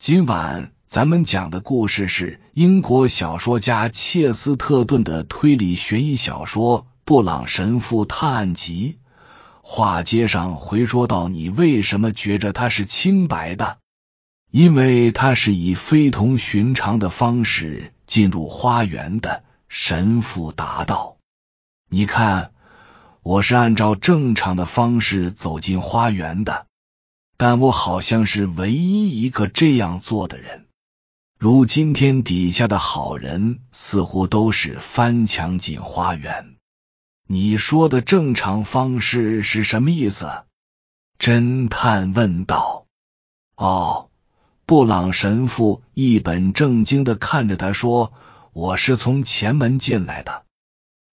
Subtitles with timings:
[0.00, 8.98] 今晚咱们讲的故事是英国小说家切斯特顿的推理悬疑小说《布朗神父探案集》。
[9.60, 13.76] 话接上回说到，你为什么觉着他是清白的？
[14.50, 19.44] 因为他是以非同寻常的方式进入花园的。
[19.68, 21.18] 神父答道
[21.90, 22.52] ：“你看，
[23.22, 26.68] 我是按照正常的方式走进花园的。”
[27.42, 30.66] 但我好像是唯一一个这样做的人。
[31.38, 36.56] 如今天底下的好人似乎都是翻墙进花园。
[37.26, 40.30] 你说的正常方式是什么意思？
[41.18, 42.84] 侦探问道。
[43.56, 44.10] 哦，
[44.66, 48.12] 布朗神父一本正经的看着他说
[48.52, 50.44] ：“我是从前门进来的。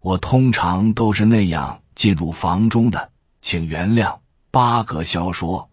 [0.00, 5.68] 我通常都是那样进入房中的，请原谅。”巴格肖说。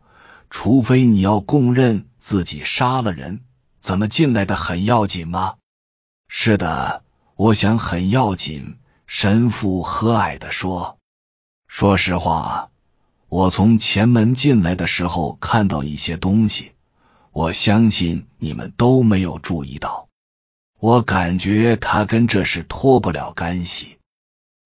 [0.51, 3.39] 除非你要供认自己杀了人，
[3.79, 5.55] 怎么进来的很要紧吗？
[6.27, 7.03] 是的，
[7.35, 8.77] 我想很要紧。
[9.07, 10.97] 神父和蔼的说
[11.67, 12.69] ：“说实话，
[13.29, 16.73] 我从前门进来的时候看到一些东西，
[17.31, 20.09] 我相信你们都没有注意到。
[20.79, 23.97] 我感觉他跟这事脱不了干系。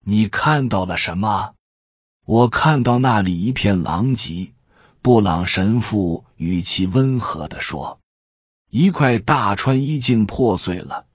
[0.04, 1.54] 你看到了什么？
[2.26, 4.52] 我看到那里一片狼藉。”
[5.06, 8.00] 布朗神父语气温和的说
[8.72, 11.06] ：“一块大穿衣镜破碎了，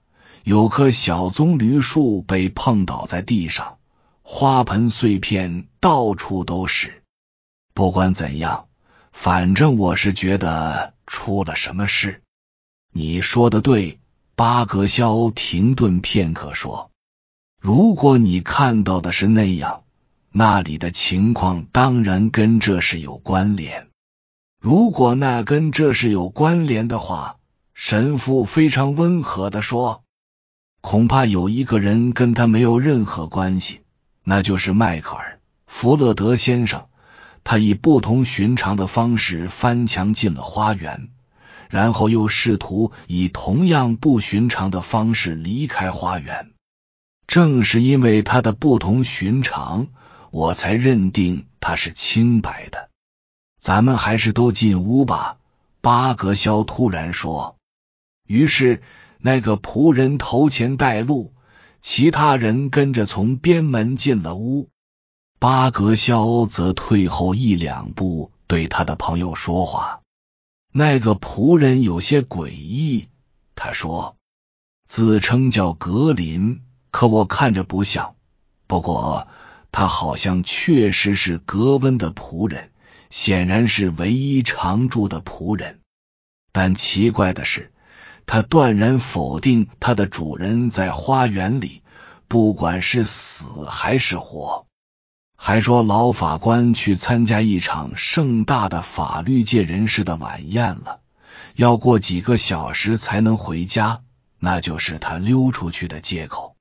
[0.45, 3.79] 有棵小棕榈树被碰倒在地上，
[4.21, 7.03] 花盆碎片到处都是。
[7.73, 8.69] 不管怎样，
[9.11, 12.21] 反正我是觉得出了什么事。”
[12.95, 13.99] 你说的对，
[14.37, 16.91] 巴格肖停顿片刻说
[17.59, 19.83] ：“如果你看到的是那样。”
[20.33, 23.89] 那里的情况当然跟这事有关联。
[24.61, 27.35] 如果那跟这事有关联的话，
[27.73, 30.05] 神父非常温和的说
[30.79, 33.81] ：“恐怕有一个人跟他没有任何关系，
[34.23, 35.33] 那就是迈克尔·
[35.67, 36.85] 弗勒德先生。
[37.43, 41.09] 他以不同寻常的方式翻墙进了花园，
[41.69, 46.51] 然后又试图以同样不寻常的方式离开花园。
[47.27, 49.87] 正是因为他的不同寻常。”
[50.31, 52.89] 我才认定他是清白的。
[53.59, 55.37] 咱们还是都进屋吧。”
[55.81, 57.57] 巴格肖突然说。
[58.27, 58.81] 于是
[59.17, 61.33] 那个仆人头前带路，
[61.81, 64.69] 其他人跟着从边门进了屋。
[65.39, 70.01] 巴格肖则退后一两步，对他的朋友说话。
[70.71, 73.09] 那个仆人有些诡异，
[73.55, 74.15] 他说
[74.87, 78.15] ：“自称叫格林，可我看着不像。
[78.67, 79.27] 不过。”
[79.71, 82.71] 他好像确实是格温的仆人，
[83.09, 85.79] 显然是唯一常住的仆人。
[86.51, 87.71] 但奇怪的是，
[88.25, 91.81] 他断然否定他的主人在花园里，
[92.27, 94.67] 不管是死还是活。
[95.37, 100.99] 还说老法官去参加一场盛大的法律界人士的晚宴了，
[101.55, 104.03] 要过几个小时才能回家，
[104.37, 106.55] 那就是他溜出去的借口。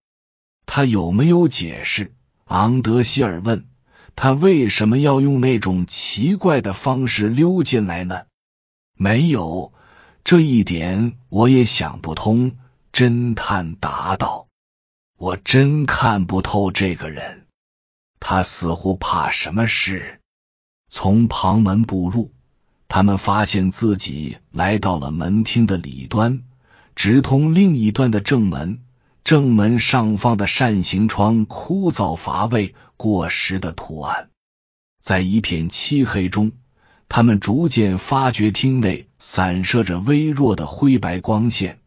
[0.64, 2.14] 他有没有解释？
[2.50, 3.64] 昂德希尔问
[4.16, 8.22] 他：“为什么要用那种奇怪的方式溜进来呢？”
[8.98, 9.72] 没有
[10.24, 12.56] 这一点，我也想不通。
[12.92, 14.48] 侦探答道
[15.16, 17.46] ：“我真看不透这个人，
[18.18, 20.20] 他似乎怕什么事。”
[20.90, 22.32] 从旁门步入，
[22.88, 26.42] 他们发现自己来到了门厅的里端，
[26.96, 28.82] 直通另一端的正门。
[29.22, 34.30] 正门上方的扇形窗枯燥乏味、过时的图案，
[35.00, 36.52] 在一片漆黑中，
[37.08, 41.78] 他们逐渐发觉厅内散射着微弱的灰白光线，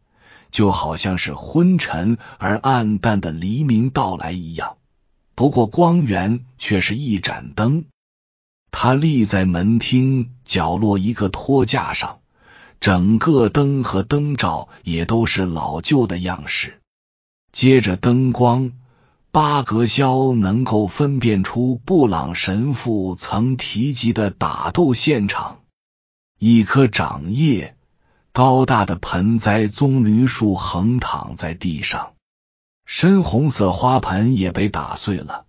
[0.50, 4.76] 就好像是昏沉而暗淡的黎明到来一样。
[5.34, 7.86] 不过光源却是一盏灯，
[8.70, 12.20] 它立在门厅角落一个托架上，
[12.80, 16.80] 整个灯和灯罩也都是老旧的样式。
[17.54, 18.72] 接着灯光，
[19.30, 25.60] 巴格肖能够分辨出布朗神父曾提及的打斗现场。
[26.36, 27.76] 一棵长叶
[28.32, 32.14] 高大的盆栽棕榈树横躺在地上，
[32.86, 35.44] 深红色花盆也被打碎了，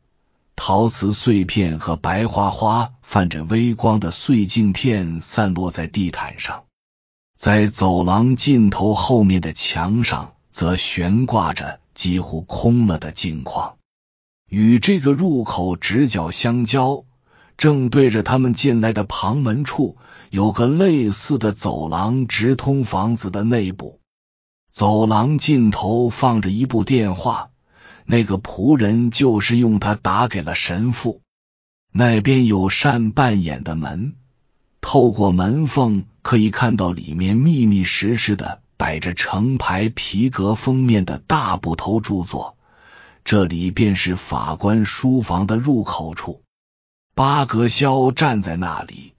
[0.55, 6.65] 陶瓷碎片和白花花泛着微光的碎镜片散落在地毯上。
[7.35, 11.79] 在走廊尽头后面的墙上，则悬挂着。
[11.95, 13.77] 几乎空了的镜框，
[14.47, 17.05] 与这个入口直角相交，
[17.57, 19.97] 正对着他们进来的旁门处，
[20.29, 24.01] 有个类似的走廊直通房子的内部，
[24.71, 27.49] 走廊尽头放着一部电话，
[28.05, 31.21] 那个仆人就是用它打给了神父。
[31.93, 34.15] 那边有扇半掩的门，
[34.81, 42.57] 透过门缝可以看到里面密密实实的摆着成排皮革封面的大部头著作。
[43.23, 46.43] 这里便是法官书房的入口处。
[47.15, 49.13] 巴格肖站在那里，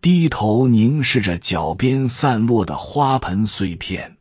[0.00, 4.16] 低头凝视着脚边散落的花盆碎片。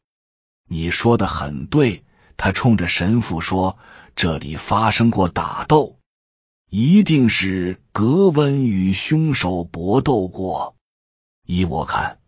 [0.70, 2.04] 你说的很对，
[2.38, 3.78] 他冲着神父说
[4.16, 5.98] ：“这里发生过打斗，
[6.70, 10.76] 一定是格温与凶手搏斗过。”
[11.48, 12.19] 依我看，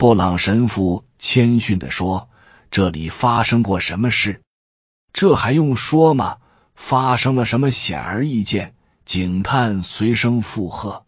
[0.00, 2.30] 布朗神父谦逊的说
[2.72, 4.40] ：“这里发生过什么事？”
[5.12, 6.38] 这还用说吗？
[6.74, 8.74] 发生了什么显而易见？
[9.04, 11.04] 警探随声附和。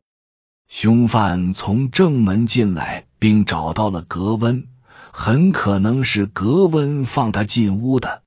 [0.68, 4.68] 凶犯从正门进来，并找到了格温，
[5.10, 8.22] 很可能是格温放他进屋的。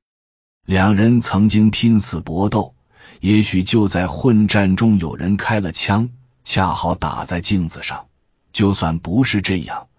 [0.66, 2.74] 两人曾经拼死搏斗，
[3.20, 6.10] 也许就在混战中有人开了枪，
[6.44, 8.08] 恰好打在镜子上。
[8.52, 9.90] 就算不是这样，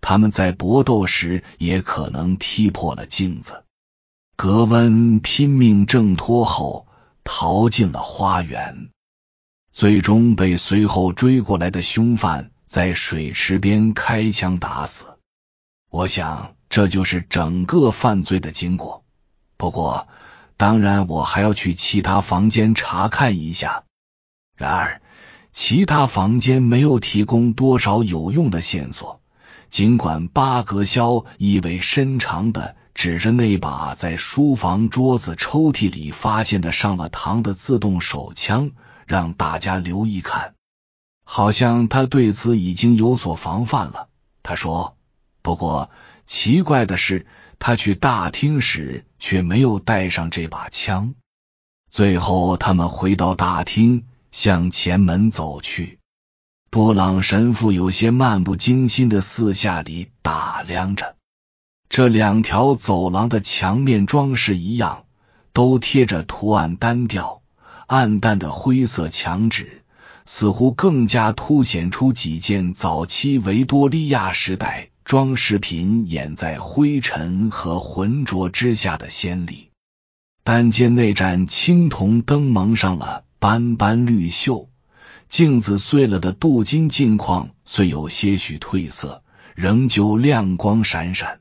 [0.00, 3.64] 他们在搏斗时也可能踢破了镜子。
[4.36, 6.86] 格温拼命挣脱后，
[7.24, 8.90] 逃进了花园，
[9.72, 15.18] 最终被随后追过来的凶犯在水池边开枪打死。
[15.90, 19.04] 我想，这就是整个犯罪的经过。
[19.56, 20.08] 不过，
[20.58, 23.84] 当然，我还要去其他房间查看一下。
[24.54, 25.00] 然而，
[25.52, 29.22] 其他房间没有提供多少有用的线索。
[29.68, 32.76] 尽管巴格肖意味深长的。
[32.94, 38.70] 指着那把在书房桌子抽屉里发现的上了膛的自动手枪，
[39.06, 40.54] 让大家留意看。
[41.22, 44.08] 好像他对此已经有所防范了。
[44.42, 44.96] 他说
[45.42, 45.90] ：“不过
[46.26, 47.26] 奇怪的是，
[47.58, 51.14] 他去大厅时却没有带上这把枪。”
[51.92, 55.98] 最后，他们回到大厅，向前门走去。
[56.76, 61.16] 布朗神父有些漫不经心的四下里打量着。
[61.88, 65.04] 这两条走廊的墙面装饰一样，
[65.54, 67.40] 都贴着图案单调、
[67.86, 69.84] 暗淡的灰色墙纸，
[70.26, 79.70] 似乎更加凸显出几件早期维多利亚时代装饰品掩在灰尘和浑浊之下的先例。
[80.44, 84.66] 单间那盏青铜灯蒙上了斑斑绿锈，
[85.28, 89.22] 镜子碎了的镀金镜框虽有些许褪色，
[89.54, 91.40] 仍旧亮光闪闪。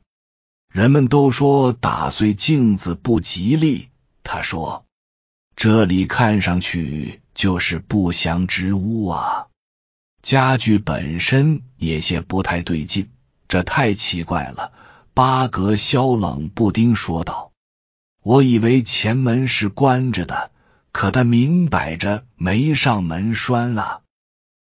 [0.73, 3.89] 人们都说打碎镜子不吉利。
[4.23, 4.85] 他说
[5.55, 9.47] ：“这里看上去就是不祥之屋啊。”
[10.21, 13.11] 家具本身也些不太对劲，
[13.47, 14.73] 这太奇怪了。
[15.13, 17.51] 巴格肖冷不丁说道
[18.23, 20.51] ：“我以为前门是关着的，
[20.95, 24.03] 可他明摆着没上门栓了。”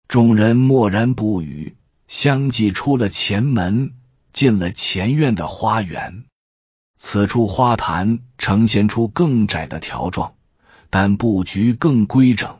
[0.08, 1.75] 众人默然不语，
[2.06, 3.94] 相继出了前门。
[4.30, 6.25] 进了前院的花园，
[6.96, 10.34] 此处花坛呈现出更窄的条状，
[10.90, 12.58] 但布局更规整。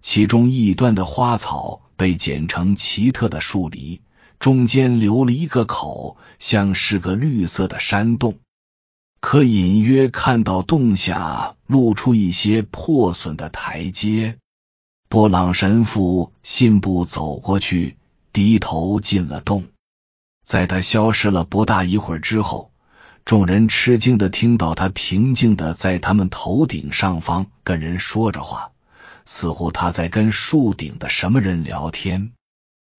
[0.00, 4.00] 其中一端的花草被剪成奇特的树篱，
[4.38, 8.38] 中间留了一个口，像是个绿色的山洞，
[9.20, 14.38] 可隐约看到洞下露出一些破损的台阶。
[15.08, 17.96] 布朗神父信步走过去，
[18.32, 19.64] 低头进了洞。
[20.44, 22.70] 在他消失了不大一会儿之后，
[23.24, 28.70] 众人吃惊的听到他平静的在他们头顶上方跟人说着话，
[29.26, 32.32] 似乎他在跟树顶的什么人聊天。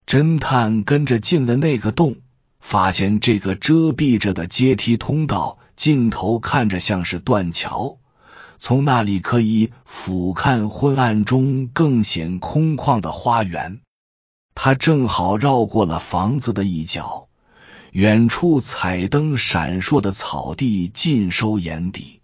[0.05, 2.17] 侦探跟着进了那个洞，
[2.59, 7.99] 发现这个遮蔽着的阶梯通道尽头看着像是断桥，
[8.57, 13.79] 从那里可以俯瞰昏暗中更显空旷的花园。
[14.53, 17.29] 他正好绕过了房子的一角。
[17.93, 22.19] 远处彩灯闪烁的草地尽收眼底，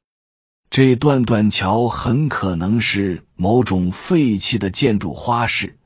[0.69, 5.79] 这段断桥很可能是某种废弃的建筑花式，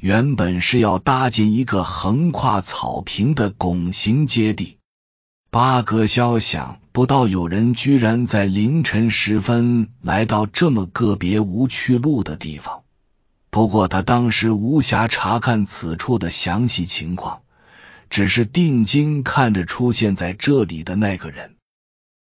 [0.00, 4.78] 原本是要搭建一个横跨草坪的拱形阶地。
[5.52, 12.84] 巴格肖想不到有人居然在凌晨时分来到这么个别无去路的地方，
[13.50, 17.42] 不过他当时无暇查看此处的详细情况。
[18.08, 21.56] 只是定睛看着出现在这里的那个人。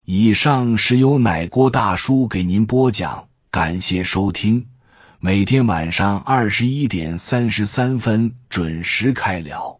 [0.04, 4.70] 以上是由奶锅大叔给您播讲，感谢收听。
[5.20, 9.79] 每天晚上二十一点三十三分准时开聊。